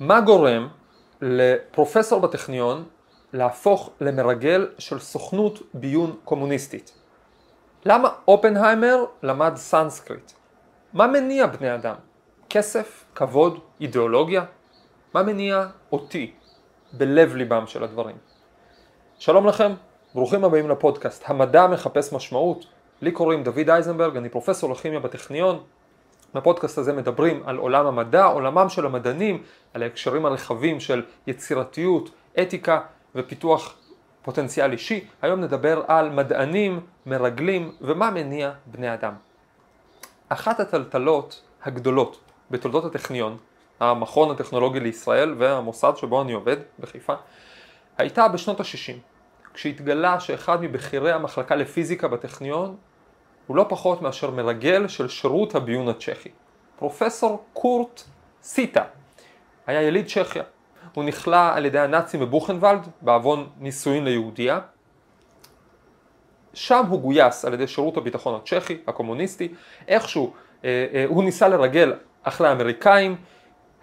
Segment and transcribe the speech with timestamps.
[0.00, 0.68] מה גורם
[1.20, 2.84] לפרופסור בטכניון
[3.32, 6.92] להפוך למרגל של סוכנות ביון קומוניסטית?
[7.84, 10.32] למה אופנהיימר למד סנסקריט?
[10.92, 11.94] מה מניע בני אדם?
[12.50, 13.04] כסף?
[13.14, 13.58] כבוד?
[13.80, 14.44] אידיאולוגיה?
[15.14, 16.32] מה מניע אותי
[16.92, 18.16] בלב ליבם של הדברים?
[19.18, 19.72] שלום לכם,
[20.14, 22.64] ברוכים הבאים לפודקאסט המדע מחפש משמעות.
[23.02, 25.64] לי קוראים דוד אייזנברג, אני פרופסור לכימיה בטכניון.
[26.34, 29.42] בפודקאסט הזה מדברים על עולם המדע, עולמם של המדענים,
[29.74, 32.10] על ההקשרים הרחבים של יצירתיות,
[32.42, 32.80] אתיקה
[33.14, 33.74] ופיתוח
[34.22, 35.04] פוטנציאל אישי.
[35.22, 39.12] היום נדבר על מדענים, מרגלים ומה מניע בני אדם.
[40.28, 43.36] אחת הטלטלות הגדולות בתולדות הטכניון,
[43.80, 47.14] המכון הטכנולוגי לישראל והמוסד שבו אני עובד בחיפה,
[47.98, 48.92] הייתה בשנות ה-60,
[49.54, 52.76] כשהתגלה שאחד מבכירי המחלקה לפיזיקה בטכניון
[53.48, 56.28] הוא לא פחות מאשר מרגל של שירות הביון הצ'כי.
[56.78, 58.02] פרופסור קורט
[58.42, 58.84] סיטה
[59.66, 60.42] היה יליד צ'כיה.
[60.94, 64.60] הוא נכלא על ידי הנאצים בבוכנוולד בעוון נישואין ליהודיה.
[66.54, 69.48] שם הוא גויס על ידי שירות הביטחון הצ'כי, הקומוניסטי.
[69.88, 70.32] איכשהו
[70.64, 73.16] אה, אה, הוא ניסה לרגל אחרי האמריקאים,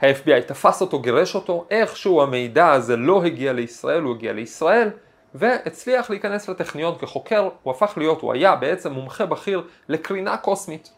[0.02, 4.90] ה-FBI תפס אותו, גירש אותו, איכשהו המידע הזה לא הגיע לישראל, הוא הגיע לישראל.
[5.38, 10.92] והצליח להיכנס לטכניון כחוקר, הוא הפך להיות, הוא היה בעצם מומחה בכיר לקרינה קוסמית.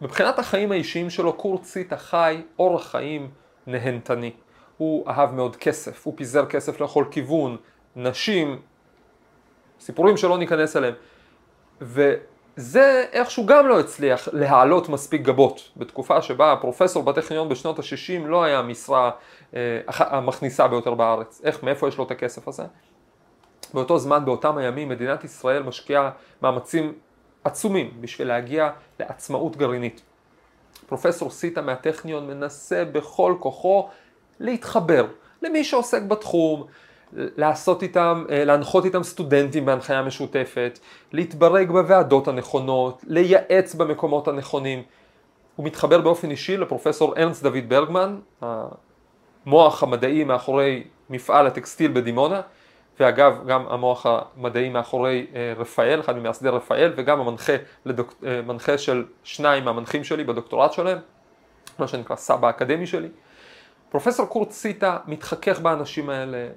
[0.00, 3.30] מבחינת החיים האישיים שלו, קורט סיטה חי אורח חיים
[3.66, 4.32] נהנתני.
[4.76, 7.56] הוא אהב מאוד כסף, הוא פיזר כסף לכל כיוון,
[7.96, 8.62] נשים,
[9.80, 10.94] סיפורים שלא ניכנס אליהם.
[11.80, 15.70] וזה איכשהו גם לא הצליח להעלות מספיק גבות.
[15.76, 19.10] בתקופה שבה הפרופסור בטכניון בשנות ה-60 לא היה משרה
[19.88, 21.40] המכניסה ביותר בארץ.
[21.44, 22.64] איך, מאיפה יש לו את הכסף הזה?
[23.74, 26.10] באותו זמן, באותם הימים, מדינת ישראל משקיעה
[26.42, 26.92] מאמצים
[27.44, 30.02] עצומים בשביל להגיע לעצמאות גרעינית.
[30.86, 33.88] פרופסור סיטה מהטכניון מנסה בכל כוחו
[34.40, 35.06] להתחבר
[35.42, 36.64] למי שעוסק בתחום,
[37.12, 40.78] לעשות איתם, אה, להנחות איתם סטודנטים בהנחיה משותפת,
[41.12, 44.82] להתברג בוועדות הנכונות, לייעץ במקומות הנכונים.
[45.56, 48.18] הוא מתחבר באופן אישי לפרופסור ארנסט דוד ברגמן,
[49.46, 52.40] המוח המדעי מאחורי מפעל הטקסטיל בדימונה,
[53.00, 57.52] ואגב גם המוח המדעי מאחורי אה, רפאל, אחד ממייסדי רפאל, וגם המנחה
[57.84, 60.98] לדוק, אה, מנחה של שניים מהמנחים שלי בדוקטורט שלהם,
[61.78, 63.08] מה שנקרא סבא האקדמי שלי.
[63.90, 66.48] פרופסור קורט סיטה מתחכך באנשים האלה,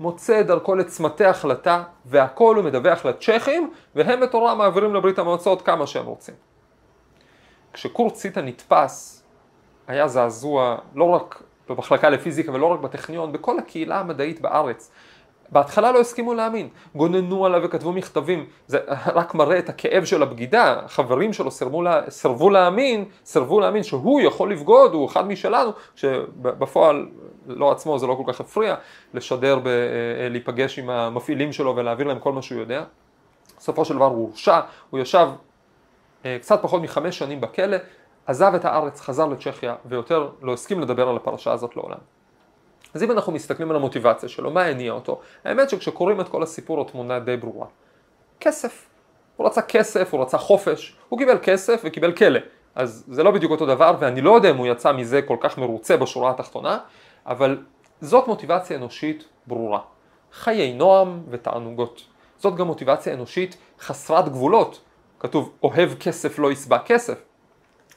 [0.00, 5.86] מוצא את דרכו לצמתי החלטה, והכל הוא מדווח לצ'כים, והם בתורה מעבירים לברית המועצות כמה
[5.86, 6.34] שהם רוצים.
[7.72, 9.22] כשקורט סיטה נתפס,
[9.86, 14.90] היה זעזוע לא רק במחלקה לפיזיקה ולא רק בטכניון, בכל הקהילה המדעית בארץ.
[15.50, 18.78] בהתחלה לא הסכימו להאמין, גוננו עליו וכתבו מכתבים, זה
[19.14, 24.20] רק מראה את הכאב של הבגידה, חברים שלו סרבו, לה, סרבו להאמין, סרבו להאמין שהוא
[24.20, 27.08] יכול לבגוד, הוא אחד משלנו, שבפועל
[27.46, 28.74] לא עצמו זה לא כל כך הפריע,
[29.14, 32.84] לשדר, ב, אה, להיפגש עם המפעילים שלו ולהעביר להם כל מה שהוא יודע.
[33.58, 34.60] בסופו של דבר הוא הורשע,
[34.90, 35.28] הוא ישב
[36.24, 37.76] אה, קצת פחות מחמש שנים בכלא,
[38.26, 41.98] עזב את הארץ, חזר לצ'כיה, ויותר לא הסכים לדבר על הפרשה הזאת לעולם.
[42.94, 45.20] אז אם אנחנו מסתכלים על המוטיבציה שלו, מה הניע אותו?
[45.44, 47.66] האמת שכשקוראים את כל הסיפור התמונה די ברורה.
[48.40, 48.86] כסף.
[49.36, 52.40] הוא רצה כסף, הוא רצה חופש, הוא קיבל כסף וקיבל כלא.
[52.74, 55.58] אז זה לא בדיוק אותו דבר, ואני לא יודע אם הוא יצא מזה כל כך
[55.58, 56.78] מרוצה בשורה התחתונה,
[57.26, 57.58] אבל
[58.00, 59.80] זאת מוטיבציה אנושית ברורה.
[60.32, 62.02] חיי נועם ותענוגות.
[62.38, 64.80] זאת גם מוטיבציה אנושית חסרת גבולות.
[65.18, 67.22] כתוב, אוהב כסף לא יסבע כסף.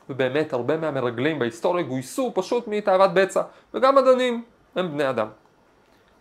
[0.10, 3.42] ובאמת הרבה מהמרגלים בהיסטוריה גויסו פשוט מתאוות בצע,
[3.74, 4.44] וגם מדענים
[4.76, 5.28] הם בני אדם.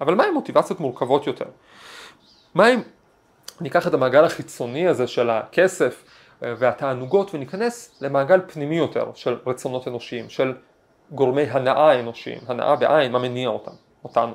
[0.00, 1.44] אבל מה עם מוטיבציות מורכבות יותר?
[2.54, 2.80] מה אם
[3.60, 6.04] ניקח את המעגל החיצוני הזה של הכסף
[6.42, 10.54] אה, והתענוגות וניכנס למעגל פנימי יותר של רצונות אנושיים, של
[11.10, 13.70] גורמי הנאה אנושיים, הנאה בעין, מה מניע אותם,
[14.04, 14.34] אותנו.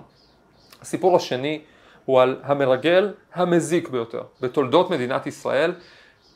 [0.82, 1.62] הסיפור השני
[2.06, 5.74] הוא על המרגל המזיק ביותר בתולדות מדינת ישראל,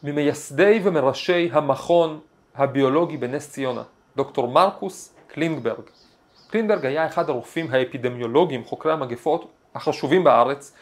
[0.04, 2.20] ממייסדי ומראשי המכון
[2.56, 3.84] הביולוגי בנס ציונה,
[4.16, 5.84] דוקטור מרקוס קלינגברג.
[6.50, 10.74] קלינגברג היה אחד הרופאים האפידמיולוגיים, חוקרי המגפות החשובים בארץ.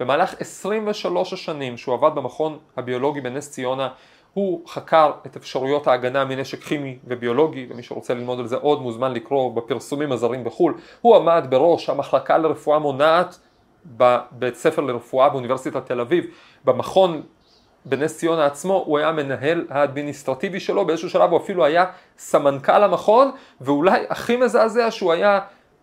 [0.00, 3.88] במהלך 23 השנים שהוא עבד במכון הביולוגי בנס ציונה,
[4.34, 9.12] הוא חקר את אפשרויות ההגנה מנשק כימי וביולוגי, ומי שרוצה ללמוד על זה עוד מוזמן
[9.12, 10.74] לקרוא בפרסומים הזרים בחו"ל.
[11.00, 13.38] הוא עמד בראש המחלקה לרפואה מונעת
[13.86, 16.24] בבית ספר לרפואה באוניברסיטת תל אביב,
[16.64, 17.22] במכון
[17.84, 21.84] בנס ציונה עצמו הוא היה מנהל האדמיניסטרטיבי שלו, באיזשהו שלב הוא אפילו היה
[22.18, 23.30] סמנכ"ל המכון,
[23.60, 25.40] ואולי הכי מזעזע שהוא היה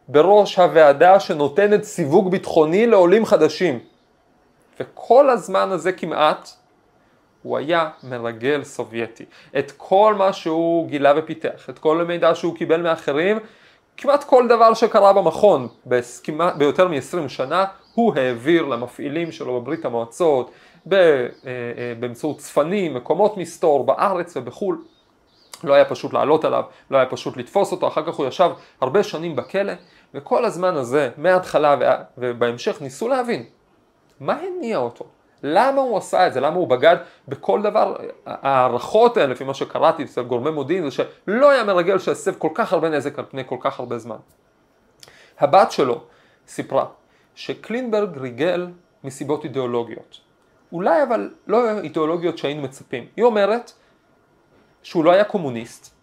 [0.07, 3.79] בראש הוועדה שנותנת סיווג ביטחוני לעולים חדשים.
[4.79, 6.49] וכל הזמן הזה כמעט
[7.43, 9.25] הוא היה מרגל סובייטי.
[9.59, 13.39] את כל מה שהוא גילה ופיתח, את כל המידע שהוא קיבל מאחרים,
[13.97, 15.67] כמעט כל דבר שקרה במכון
[16.57, 20.51] ביותר מ-20 שנה הוא העביר למפעילים שלו בברית המועצות
[20.93, 21.27] אה, אה,
[21.99, 24.83] באמצעות צפנים, מקומות מסתור בארץ ובחו"ל.
[25.63, 28.49] לא היה פשוט לעלות עליו, לא היה פשוט לתפוס אותו, אחר כך הוא ישב
[28.81, 29.73] הרבה שנים בכלא
[30.13, 31.75] וכל הזמן הזה מההתחלה
[32.17, 33.45] ובהמשך ניסו להבין
[34.19, 35.05] מה הניע אותו,
[35.43, 36.95] למה הוא עשה את זה, למה הוא בגד
[37.27, 37.95] בכל דבר,
[38.25, 42.73] ההערכות האלה לפי מה שקראתי אצל גורמי מודיעין זה שלא היה מרגל שהסב כל כך
[42.73, 44.17] הרבה נזק על פני כל כך הרבה זמן.
[45.39, 46.01] הבת שלו
[46.47, 46.85] סיפרה
[47.35, 48.67] שקלינברג ריגל
[49.03, 50.19] מסיבות אידיאולוגיות.
[50.71, 53.05] אולי אבל לא אידיאולוגיות שהיינו מצפים.
[53.15, 53.71] היא אומרת
[54.83, 55.95] שהוא לא היה קומוניסט,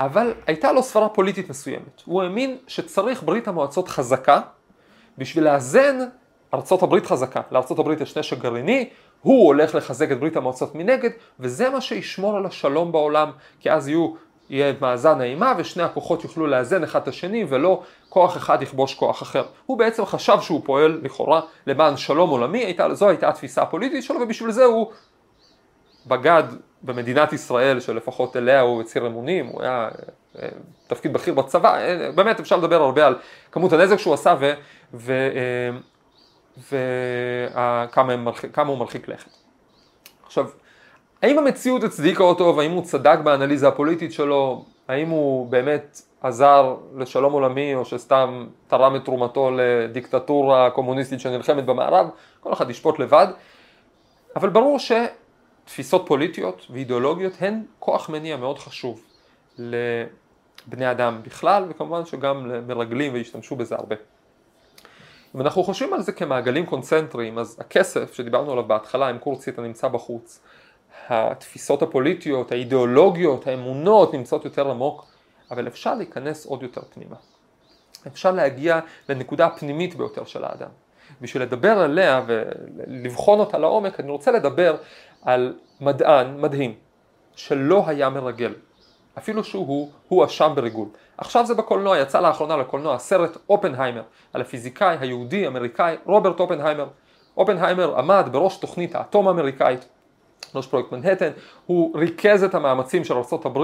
[0.00, 2.02] אבל הייתה לו סברה פוליטית מסוימת.
[2.04, 4.40] הוא האמין שצריך ברית המועצות חזקה
[5.18, 5.98] בשביל לאזן
[6.54, 7.40] ארצות הברית חזקה.
[7.50, 8.90] לארצות הברית יש נשק גרעיני,
[9.20, 11.10] הוא הולך לחזק את ברית המועצות מנגד,
[11.40, 14.12] וזה מה שישמור על השלום בעולם, כי אז יהיו,
[14.50, 19.22] יהיה מאזן האימה ושני הכוחות יוכלו לאזן אחד את השני ולא כוח אחד יכבוש כוח
[19.22, 19.44] אחר.
[19.66, 24.20] הוא בעצם חשב שהוא פועל לכאורה למען שלום עולמי, הייתה, זו הייתה התפיסה הפוליטית שלו
[24.20, 24.92] ובשביל זה הוא
[26.06, 26.42] בגד
[26.82, 29.88] במדינת ישראל שלפחות אליה הוא הצהיר אמונים, הוא היה
[30.38, 30.48] אה,
[30.86, 33.16] תפקיד בכיר בצבא, אה, באמת אפשר לדבר הרבה על
[33.52, 34.52] כמות הנזק שהוא עשה ו,
[34.94, 35.12] ו,
[36.72, 38.12] אה, וכמה
[38.66, 39.30] הוא מרחיק לכת.
[40.26, 40.46] עכשיו,
[41.22, 47.32] האם המציאות הצדיקה אותו והאם הוא צדק באנליזה הפוליטית שלו, האם הוא באמת עזר לשלום
[47.32, 52.08] עולמי או שסתם תרם את תרומתו לדיקטטורה קומוניסטית שנלחמת במערב,
[52.40, 53.26] כל אחד ישפוט לבד,
[54.36, 59.00] אבל ברור שתפיסות פוליטיות ואידיאולוגיות הן כוח מניע מאוד חשוב
[59.58, 63.96] לבני אדם בכלל וכמובן שגם למרגלים והשתמשו בזה הרבה.
[65.34, 69.88] אם אנחנו חושבים על זה כמעגלים קונצנטריים, אז הכסף שדיברנו עליו בהתחלה, עם קורצית הנמצא
[69.88, 70.40] בחוץ,
[71.08, 75.06] התפיסות הפוליטיות, האידיאולוגיות, האמונות נמצאות יותר עמוק,
[75.50, 77.16] אבל אפשר להיכנס עוד יותר פנימה.
[78.06, 80.68] אפשר להגיע לנקודה הפנימית ביותר של האדם.
[81.20, 84.76] בשביל לדבר עליה ולבחון אותה לעומק, אני רוצה לדבר
[85.22, 86.74] על מדען מדהים,
[87.36, 88.54] שלא היה מרגל,
[89.18, 90.88] אפילו שהוא הואשם בריגול.
[91.18, 94.02] עכשיו זה בקולנוע, יצא לאחרונה לקולנוע הסרט אופנהיימר,
[94.32, 96.86] על הפיזיקאי היהודי אמריקאי רוברט אופנהיימר.
[97.36, 99.88] אופנהיימר עמד בראש תוכנית האטום האמריקאית,
[100.54, 101.30] ראש פרויקט מנהטן,
[101.66, 103.58] הוא ריכז את המאמצים של ארה"ב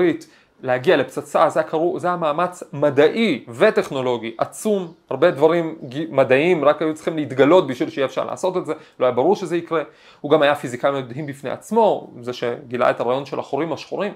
[0.62, 5.78] להגיע לפצצה, זה היה, קראו, זה היה מאמץ מדעי וטכנולוגי עצום, הרבה דברים
[6.10, 9.56] מדעיים רק היו צריכים להתגלות בשביל שיהיה אפשר לעשות את זה, לא היה ברור שזה
[9.56, 9.82] יקרה,
[10.20, 14.12] הוא גם היה פיזיקאי מדהים בפני עצמו, זה שגילה את הרעיון של החורים השחורים.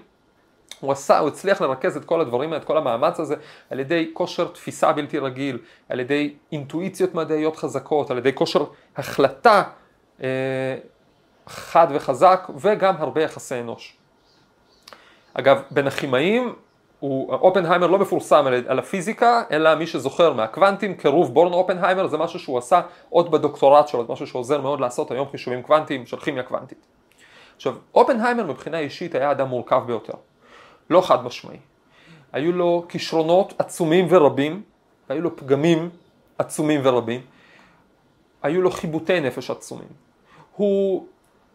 [0.80, 3.34] הוא עשה, הוא הצליח לרכז את כל הדברים, את כל המאמץ הזה,
[3.70, 8.64] על ידי כושר תפיסה בלתי רגיל, על ידי אינטואיציות מדעיות חזקות, על ידי כושר
[8.96, 9.62] החלטה
[10.22, 10.28] אה,
[11.48, 13.96] חד וחזק, וגם הרבה יחסי אנוש.
[15.34, 16.54] אגב, בין הכימאים,
[17.02, 22.38] אופנהיימר לא מפורסם על, על הפיזיקה, אלא מי שזוכר מהקוונטים, קירוב בורן אופנהיימר, זה משהו
[22.38, 22.80] שהוא עשה
[23.10, 26.86] עוד בדוקטורט שלו, זה משהו שעוזר מאוד לעשות היום חישובים קוונטיים של כימיה קוונטית.
[27.56, 30.12] עכשיו, אופנהיימר מבחינה אישית היה אדם מורכב ביותר.
[30.90, 31.58] לא חד משמעי.
[32.32, 34.62] היו לו כישרונות עצומים ורבים,
[35.08, 35.90] והיו לו פגמים
[36.38, 37.20] עצומים ורבים,
[38.42, 39.88] היו לו חיבוטי נפש עצומים.
[40.56, 41.06] הוא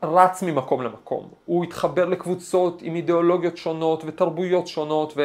[0.04, 5.18] רץ ממקום למקום, הוא התחבר לקבוצות עם אידיאולוגיות שונות ותרבויות שונות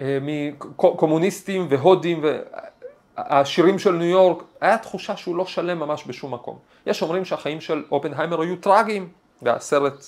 [0.00, 2.24] ומקומוניסטים אה, והודים
[3.16, 6.58] והשירים של ניו יורק, היה תחושה שהוא לא שלם ממש בשום מקום.
[6.86, 9.08] יש אומרים שהחיים של אופנהיימר היו טראגיים,
[9.42, 10.04] והסרט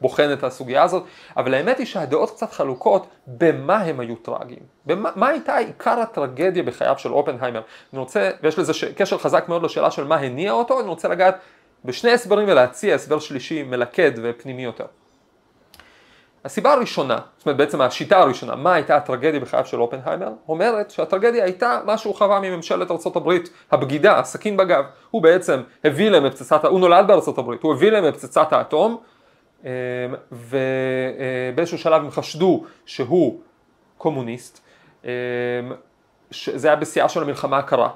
[0.00, 1.02] בוחן את הסוגיה הזאת,
[1.36, 6.62] אבל האמת היא שהדעות קצת חלוקות במה הם היו טרגיים, במה, מה הייתה עיקר הטרגדיה
[6.62, 7.60] בחייו של אופנהיימר.
[7.92, 11.08] אני רוצה, ויש לזה ש, קשר חזק מאוד לשאלה של מה הניע אותו, אני רוצה
[11.08, 11.38] לגעת
[11.84, 14.86] בשני הסברים ולהציע הסבר שלישי מלכד ופנימי יותר.
[16.44, 21.44] הסיבה הראשונה, זאת אומרת בעצם השיטה הראשונה, מה הייתה הטרגדיה בחייו של אופנהיימר, אומרת שהטרגדיה
[21.44, 23.32] הייתה מה שהוא חווה מממשלת ארה"ב,
[23.70, 24.84] הבגידה, הסכין בגב.
[25.10, 29.00] הוא בעצם הביא להם את פצצת, הוא נולד בארה"ב, הוא הביא להם את פצצת האטום,
[29.64, 29.70] אמ,
[30.32, 33.40] ובאיזשהו שלב הם חשדו שהוא
[33.98, 34.68] קומוניסט.
[36.30, 37.90] זה היה בשיאה של המלחמה הקרה,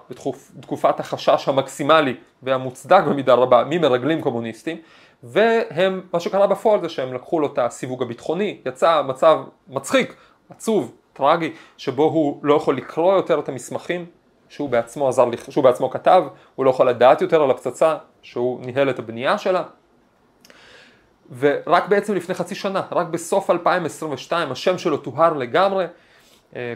[0.55, 4.77] בתקופת החשש המקסימלי והמוצדק במידה רבה ממרגלים קומוניסטים,
[5.23, 10.17] והם, מה שקרה בפועל זה שהם לקחו לו את הסיווג הביטחוני, יצא מצב מצחיק,
[10.51, 14.07] עצוב, טרגי, שבו הוא לא יכול לקרוא יותר את המסמכים
[14.49, 16.25] שהוא בעצמו עזר, שהוא בעצמו כתב,
[16.55, 19.63] הוא לא יכול לדעת יותר על הפצצה שהוא ניהל את הבנייה שלה,
[21.39, 25.87] ורק בעצם לפני חצי שנה, רק בסוף 2022 השם שלו טוהר לגמרי,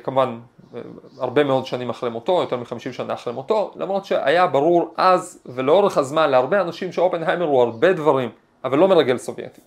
[0.02, 0.38] כמובן
[0.74, 0.80] אה,
[1.18, 5.98] הרבה מאוד שנים אחרי מותו, יותר מחמישים שנה אחרי מותו, למרות שהיה ברור אז ולאורך
[5.98, 8.30] הזמן להרבה אנשים שאופנהיימר הוא הרבה דברים,
[8.64, 9.60] אבל לא מרגל סובייטי.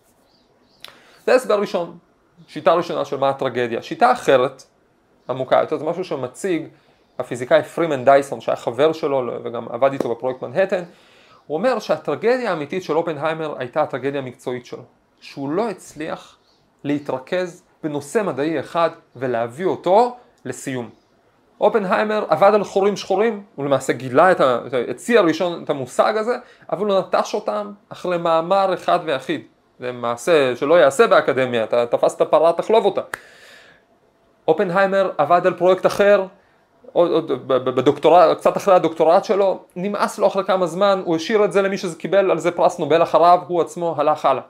[1.26, 1.98] זה הסבר ראשון,
[2.48, 3.82] שיטה ראשונה של מה הטרגדיה.
[3.82, 4.64] שיטה אחרת,
[5.30, 6.68] עמוקה יותר, זה משהו שמציג
[7.20, 10.84] הפיזיקאי פרימן דייסון שהיה חבר שלו וגם עבד איתו בפרויקט מנהטן,
[11.48, 14.84] הוא אומר שהטרגדיה האמיתית של אופנהיימר הייתה הטרגדיה המקצועית שלו,
[15.22, 16.38] שהוא לא הצליח
[16.84, 20.90] להתרכז בנושא מדעי אחד ולהביא אותו לסיום.
[21.62, 24.60] אופנהיימר עבד על חורים שחורים, הוא למעשה גילה את ה...
[24.90, 26.36] הציע ראשון את המושג הזה,
[26.72, 29.42] אבל הוא נטש אותם אחרי מאמר אחד ויחיד.
[29.80, 33.02] זה מעשה שלא יעשה באקדמיה, אתה תפסת פרה תחלוב אותה.
[34.48, 36.26] אופנהיימר עבד על פרויקט אחר,
[36.94, 41.52] עוד, עוד בדוקטורט, קצת אחרי הדוקטורט שלו, נמאס לו אחרי כמה זמן, הוא השאיר את
[41.52, 44.44] זה למי שקיבל על זה פרס נובל אחריו, הוא עצמו הלך הלאה.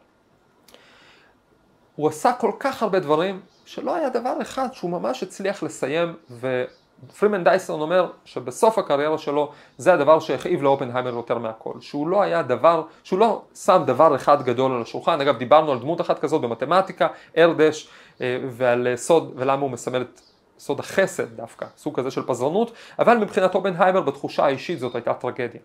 [2.00, 7.44] הוא עשה כל כך הרבה דברים, שלא היה דבר אחד שהוא ממש הצליח לסיים, ופרימן
[7.44, 12.84] דייסון אומר שבסוף הקריירה שלו זה הדבר שהכאיב לאופנהיימר יותר מהכל, שהוא לא היה דבר,
[13.04, 17.08] שהוא לא שם דבר אחד גדול על השולחן, אגב דיברנו על דמות אחת כזאת במתמטיקה,
[17.38, 17.90] ארדש,
[18.22, 20.22] אה, ועל סוד ולמה הוא מסמל את
[20.60, 25.62] סוד החסד דווקא, סוג כזה של פזרנות, אבל מבחינת אופנהיימר בתחושה האישית זאת הייתה טרגדיה.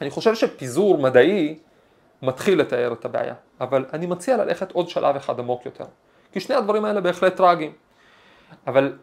[0.00, 1.58] אני חושב שפיזור מדעי
[2.22, 5.84] מתחיל לתאר את הבעיה, אבל אני מציע ללכת עוד שלב אחד עמוק יותר,
[6.32, 7.72] כי שני הדברים האלה בהחלט טרגיים,
[8.66, 8.98] אבל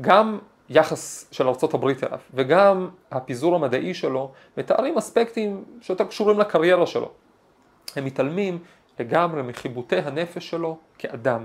[0.00, 7.10] גם יחס של ארה"ב אליו וגם הפיזור המדעי שלו מתארים אספקטים שיותר קשורים לקריירה שלו.
[7.96, 8.58] הם מתעלמים
[8.98, 11.44] לגמרי מחיבוטי הנפש שלו כאדם.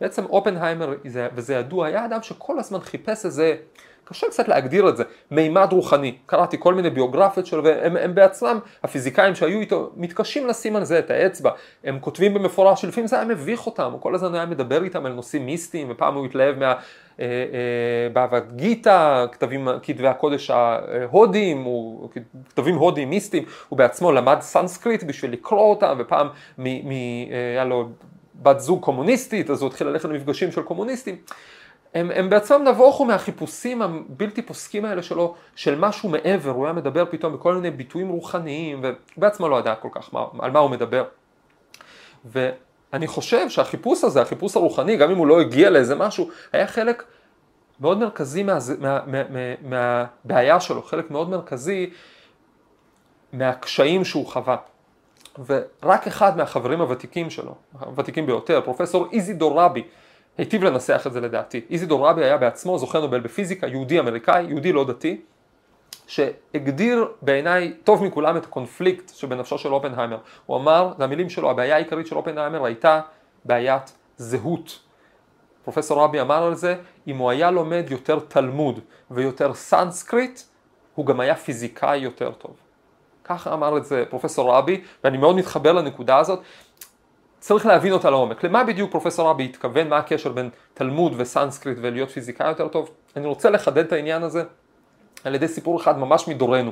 [0.00, 0.94] בעצם אופנהיימר,
[1.34, 3.56] וזה ידוע, היה אדם שכל הזמן חיפש איזה,
[4.04, 6.16] קשה קצת להגדיר את זה, מימד רוחני.
[6.26, 11.10] קראתי כל מיני ביוגרפיות שלו, והם בעצמם, הפיזיקאים שהיו איתו, מתקשים לשים על זה את
[11.10, 11.50] האצבע.
[11.84, 15.12] הם כותבים במפורש שלפעמים זה היה מביך אותם, הוא כל הזמן היה מדבר איתם על
[15.12, 16.74] נושאים מיסטיים, ופעם הוא התלהב מה...
[17.20, 21.66] אה, אה, באבד גיתא, כתבים, כתבי הקודש ההודיים,
[22.48, 27.64] כתבים הודיים מיסטיים, הוא בעצמו למד סנסקריט בשביל לקרוא אותם, ופעם מ, מ, אה, היה
[27.64, 27.88] לו
[28.42, 31.16] בת זוג קומוניסטית, אז הוא התחיל ללכת למפגשים של קומוניסטים.
[31.94, 37.04] הם, הם בעצמם נבוכו מהחיפושים הבלתי פוסקים האלה שלו, של משהו מעבר, הוא היה מדבר
[37.10, 38.82] פתאום בכל מיני ביטויים רוחניים,
[39.16, 41.04] ובעצמו לא ידע כל כך מה, על מה הוא מדבר.
[42.24, 47.04] ואני חושב שהחיפוש הזה, החיפוש הרוחני, גם אם הוא לא הגיע לאיזה משהו, היה חלק
[47.80, 49.54] מאוד מרכזי מה, מה, מה, מה,
[50.24, 51.90] מהבעיה שלו, חלק מאוד מרכזי
[53.32, 54.56] מהקשיים שהוא חווה.
[55.46, 59.82] ורק אחד מהחברים הוותיקים שלו, הוותיקים ביותר, פרופסור איזידור רבי,
[60.38, 61.60] היטיב לנסח את זה לדעתי.
[61.70, 65.20] איזידור רבי היה בעצמו זוכה נובל בפיזיקה, יהודי אמריקאי, יהודי לא דתי,
[66.06, 70.18] שהגדיר בעיניי טוב מכולם את הקונפליקט שבנפשו של אופנהיימר.
[70.46, 73.00] הוא אמר, זה המילים שלו, הבעיה העיקרית של אופנהיימר הייתה
[73.44, 74.78] בעיית זהות.
[75.64, 76.76] פרופסור ראבי אמר על זה,
[77.06, 80.40] אם הוא היה לומד יותר תלמוד ופחות סנסקריט,
[80.94, 82.56] הוא גם היה פיזיקאי יותר טוב.
[83.24, 86.40] ככה אמר את זה פרופסור ראבי, ואני מאוד מתחבר לנקודה הזאת.
[87.40, 88.44] צריך להבין אותה לעומק.
[88.44, 92.90] למה בדיוק פרופסור ראבי התכוון, מה הקשר בין תלמוד וסנסקריט ולהיות פיזיקאי יותר טוב?
[93.16, 94.44] אני רוצה לחדד את העניין הזה
[95.24, 96.70] על ידי סיפור אחד ממש מדורנו.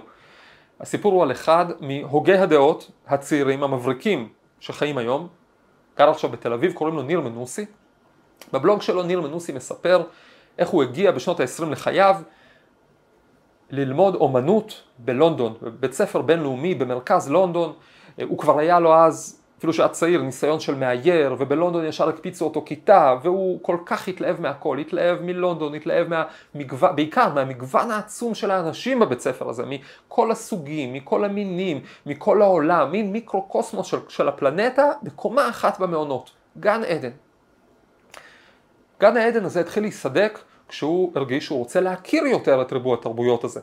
[0.80, 4.28] הסיפור הוא על אחד מהוגי הדעות הצעירים המבריקים
[4.60, 5.28] שחיים היום,
[5.98, 7.66] גר עכשיו בתל אביב, קוראים לו ניר מנוסי.
[8.52, 10.02] בבלוג שלו ניר מנוסי מספר
[10.58, 12.16] איך הוא הגיע בשנות ה-20 לחייו
[13.72, 17.72] ללמוד אומנות בלונדון, בבית ספר בינלאומי במרכז לונדון,
[18.22, 22.62] הוא כבר היה לו אז, אפילו שהיה צעיר, ניסיון של מאייר, ובלונדון ישר הקפיצו אותו
[22.66, 29.00] כיתה, והוא כל כך התלהב מהכל, התלהב מלונדון, התלהב מהמגוון, בעיקר מהמגוון העצום של האנשים
[29.00, 35.48] בבית ספר הזה, מכל הסוגים, מכל המינים, מכל העולם, מין מיקרוקוסמוס של, של הפלנטה, בקומה
[35.48, 37.10] אחת במעונות, גן עדן.
[39.00, 40.38] גן העדן הזה התחיל להיסדק
[40.72, 43.60] כשהוא הרגיש שהוא רוצה להכיר יותר את ריבוי התרבויות הזה.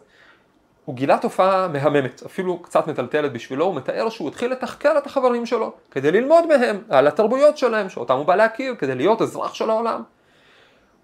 [0.86, 5.46] הוא גילה תופעה מהממת, אפילו קצת מטלטלת בשבילו, הוא מתאר שהוא התחיל לתחקר את החברים
[5.46, 9.70] שלו, כדי ללמוד מהם על התרבויות שלהם, שאותם הוא בא להכיר, כדי להיות אזרח של
[9.70, 10.04] העולם.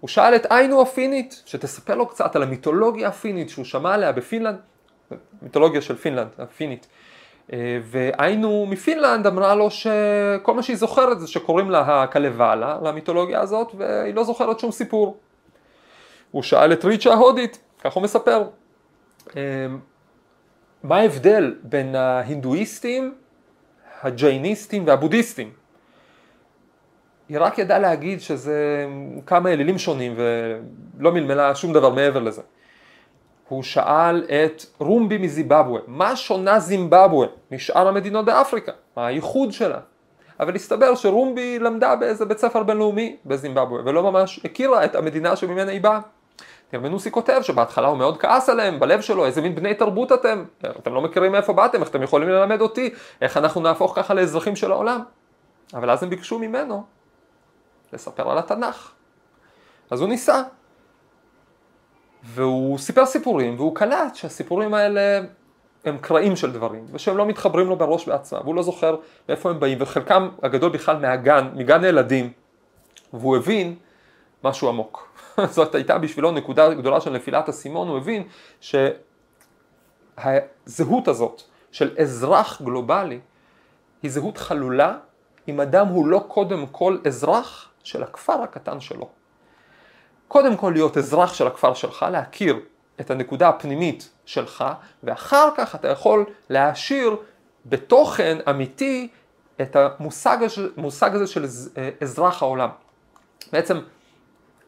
[0.00, 4.58] הוא שאל את איינו הפינית, שתספר לו קצת על המיתולוגיה הפינית שהוא שמע עליה בפינלנד,
[5.42, 6.86] מיתולוגיה של פינלנד, הפינית.
[7.52, 13.74] אה, והיינו מפינלנד אמרה לו שכל מה שהיא זוכרת זה שקוראים לה הקלוואלה, למיתולוגיה הזאת,
[13.78, 15.16] והיא לא זוכרת שום סיפור.
[16.36, 18.44] הוא שאל את ריצ'ה ההודית, כך הוא מספר.
[19.36, 19.40] אמ,
[20.82, 23.14] מה ההבדל בין ההינדואיסטים,
[24.02, 25.50] הג'ייניסטים והבודהיסטים?
[27.28, 28.86] היא רק ידעה להגיד שזה
[29.26, 32.42] כמה אלילים שונים ולא מלמלה שום דבר מעבר לזה.
[33.48, 38.72] הוא שאל את רומבי מזימבבואה, מה שונה זימבבואה משאר המדינות באפריקה?
[38.96, 39.78] מה הייחוד שלה?
[40.40, 45.72] אבל הסתבר שרומבי למדה באיזה בית ספר בינלאומי בזימבבואה ולא ממש הכירה את המדינה שממנה
[45.72, 46.00] היא באה.
[46.68, 50.94] תרמנוסי כותב שבהתחלה הוא מאוד כעס עליהם, בלב שלו, איזה מין בני תרבות אתם, אתם
[50.94, 52.90] לא מכירים מאיפה באתם, איך אתם יכולים ללמד אותי,
[53.20, 55.00] איך אנחנו נהפוך ככה לאזרחים של העולם.
[55.74, 56.84] אבל אז הם ביקשו ממנו
[57.92, 58.92] לספר על התנ"ך.
[59.90, 60.42] אז הוא ניסה.
[62.22, 65.20] והוא סיפר סיפורים, והוא קלט שהסיפורים האלה
[65.84, 68.96] הם קרעים של דברים, ושהם לא מתחברים לו בראש בעצמם, והוא לא זוכר
[69.28, 72.32] מאיפה הם באים, וחלקם הגדול בכלל מהגן, מגן הילדים,
[73.12, 73.74] והוא הבין
[74.44, 75.08] משהו עמוק.
[75.56, 78.22] זאת הייתה בשבילו נקודה גדולה של נפילת אסימון, הוא הבין
[80.16, 83.20] שהזהות הזאת של אזרח גלובלי
[84.02, 84.96] היא זהות חלולה
[85.48, 89.08] אם אדם הוא לא קודם כל אזרח של הכפר הקטן שלו.
[90.28, 92.60] קודם כל להיות אזרח של הכפר שלך, להכיר
[93.00, 94.64] את הנקודה הפנימית שלך,
[95.02, 97.16] ואחר כך אתה יכול להעשיר
[97.66, 99.08] בתוכן אמיתי
[99.60, 100.38] את המושג
[100.76, 101.44] המושג הזה של
[102.00, 102.68] אזרח העולם.
[103.52, 103.80] בעצם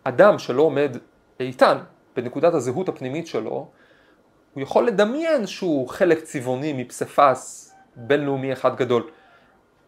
[0.08, 0.96] אדם שלא עומד
[1.40, 1.78] איתן
[2.16, 3.68] בנקודת הזהות הפנימית שלו,
[4.54, 9.10] הוא יכול לדמיין שהוא חלק צבעוני מפסיפס בינלאומי אחד גדול,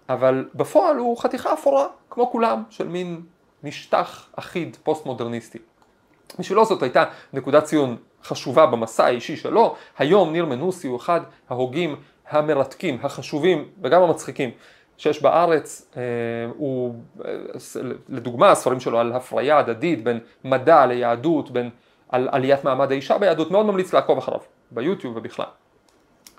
[0.08, 3.20] אבל בפועל הוא חתיכה אפורה, כמו כולם, של מין
[3.64, 5.58] משטח אחיד פוסט מודרניסטי.
[6.38, 11.96] בשבילו זאת הייתה נקודת ציון חשובה במסע האישי שלו, היום ניר מנוסי הוא אחד ההוגים
[12.30, 14.50] המרתקים, החשובים וגם המצחיקים
[15.00, 16.02] שיש בארץ, אה,
[16.56, 17.34] הוא, אה,
[18.08, 21.70] לדוגמה הספרים שלו על הפריה הדדית בין מדע ליהדות, בין
[22.08, 24.40] על עליית מעמד האישה ביהדות, מאוד ממליץ לעקוב אחריו,
[24.70, 25.46] ביוטיוב ובכלל.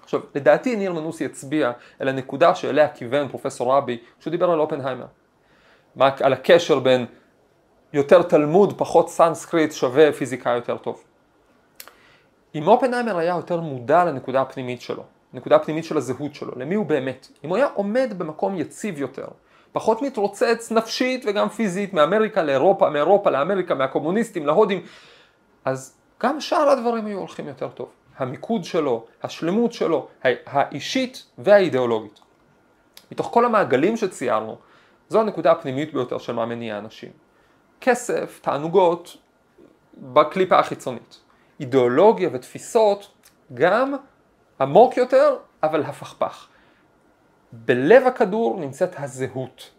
[0.04, 5.06] עכשיו, לדעתי ניר מנוסי הצביע אל הנקודה שאליה כיוון פרופסור ראבי, כשהוא דיבר על אופנהיימר.
[6.00, 7.06] על הקשר בין
[7.94, 11.04] יותר תלמוד, פחות סנסקריט, שווה פיזיקה יותר טוב.
[12.56, 16.86] אם אופנהיימר היה יותר מודע לנקודה הפנימית שלו, נקודה הפנימית של הזהות שלו, למי הוא
[16.86, 19.28] באמת, אם הוא היה עומד במקום יציב יותר,
[19.72, 24.82] פחות מתרוצץ נפשית וגם פיזית מאמריקה לאירופה, מאירופה לאמריקה, מהקומוניסטים להודים,
[25.66, 27.90] אז גם שאר הדברים היו הולכים יותר טוב.
[28.18, 30.08] המיקוד שלו, השלמות שלו,
[30.46, 32.20] האישית והאידיאולוגית.
[33.12, 34.58] מתוך כל המעגלים שציירנו,
[35.10, 37.12] זו הנקודה הפנימית ביותר של מה מניע אנשים.
[37.82, 39.18] כסף, תענוגות,
[39.98, 41.20] בקליפה החיצונית.
[41.60, 43.12] אידיאולוגיה ותפיסות,
[43.54, 43.96] גם
[44.62, 46.48] עמוק יותר, אבל הפכפך.
[47.52, 49.72] בלב הכדור נמצאת הזהות.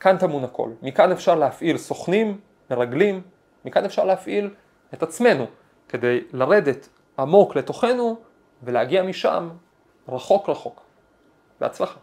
[0.00, 0.70] כאן טמון הכל.
[0.82, 3.22] מכאן אפשר להפעיל סוכנים, מרגלים,
[3.64, 4.54] מכאן אפשר להפעיל
[4.94, 5.46] את עצמנו,
[5.88, 8.16] כדי לרדת עמוק לתוכנו
[8.62, 9.48] ולהגיע משם
[10.08, 10.82] רחוק רחוק.
[11.60, 11.98] בהצלחה.